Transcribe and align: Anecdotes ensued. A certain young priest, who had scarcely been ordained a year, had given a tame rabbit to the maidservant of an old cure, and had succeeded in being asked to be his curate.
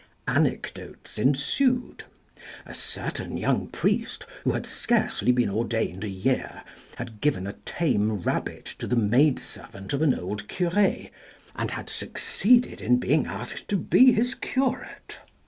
Anecdotes 0.27 1.19
ensued. 1.19 2.05
A 2.65 2.73
certain 2.73 3.37
young 3.37 3.67
priest, 3.67 4.25
who 4.43 4.53
had 4.53 4.65
scarcely 4.65 5.31
been 5.31 5.47
ordained 5.51 6.03
a 6.03 6.09
year, 6.09 6.63
had 6.95 7.21
given 7.21 7.45
a 7.45 7.53
tame 7.65 8.11
rabbit 8.13 8.65
to 8.79 8.87
the 8.87 8.95
maidservant 8.95 9.93
of 9.93 10.01
an 10.01 10.17
old 10.17 10.47
cure, 10.47 11.09
and 11.55 11.69
had 11.69 11.87
succeeded 11.87 12.81
in 12.81 12.97
being 12.97 13.27
asked 13.27 13.67
to 13.67 13.77
be 13.77 14.11
his 14.11 14.33
curate. 14.33 15.19